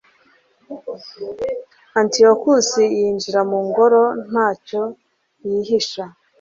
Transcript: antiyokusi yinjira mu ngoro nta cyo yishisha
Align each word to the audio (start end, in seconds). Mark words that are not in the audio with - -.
antiyokusi 1.99 2.83
yinjira 2.97 3.41
mu 3.49 3.59
ngoro 3.67 4.01
nta 4.29 4.47
cyo 4.65 4.81
yishisha 5.47 6.03